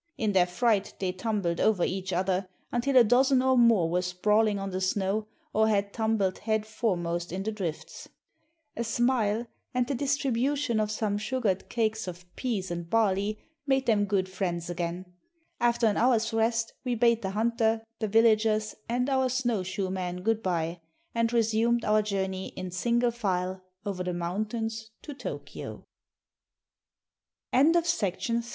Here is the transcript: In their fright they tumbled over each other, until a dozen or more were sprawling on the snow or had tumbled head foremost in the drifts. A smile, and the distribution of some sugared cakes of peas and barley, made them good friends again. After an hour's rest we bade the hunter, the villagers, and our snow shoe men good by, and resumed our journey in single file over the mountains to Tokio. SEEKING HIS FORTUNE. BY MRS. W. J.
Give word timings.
In 0.17 0.31
their 0.31 0.47
fright 0.47 0.95
they 0.97 1.11
tumbled 1.11 1.59
over 1.59 1.83
each 1.83 2.11
other, 2.11 2.47
until 2.71 2.97
a 2.97 3.03
dozen 3.03 3.39
or 3.43 3.55
more 3.55 3.87
were 3.87 4.01
sprawling 4.01 4.57
on 4.57 4.71
the 4.71 4.81
snow 4.81 5.27
or 5.53 5.67
had 5.67 5.93
tumbled 5.93 6.39
head 6.39 6.65
foremost 6.65 7.31
in 7.31 7.43
the 7.43 7.51
drifts. 7.51 8.09
A 8.75 8.83
smile, 8.83 9.45
and 9.75 9.85
the 9.85 9.93
distribution 9.93 10.79
of 10.79 10.89
some 10.89 11.19
sugared 11.19 11.69
cakes 11.69 12.07
of 12.07 12.25
peas 12.35 12.71
and 12.71 12.89
barley, 12.89 13.45
made 13.67 13.85
them 13.85 14.05
good 14.05 14.27
friends 14.27 14.71
again. 14.71 15.05
After 15.59 15.85
an 15.85 15.97
hour's 15.97 16.33
rest 16.33 16.73
we 16.83 16.95
bade 16.95 17.21
the 17.21 17.29
hunter, 17.37 17.83
the 17.99 18.07
villagers, 18.07 18.73
and 18.89 19.07
our 19.07 19.29
snow 19.29 19.61
shoe 19.61 19.91
men 19.91 20.21
good 20.23 20.41
by, 20.41 20.81
and 21.13 21.31
resumed 21.31 21.85
our 21.85 22.01
journey 22.01 22.47
in 22.55 22.71
single 22.71 23.11
file 23.11 23.61
over 23.85 24.03
the 24.03 24.15
mountains 24.15 24.89
to 25.03 25.13
Tokio. 25.13 25.85
SEEKING 27.53 27.65
HIS 27.67 27.71
FORTUNE. 27.71 27.71
BY 27.71 27.81
MRS. 27.81 27.99
W. 27.99 28.41
J. 28.41 28.47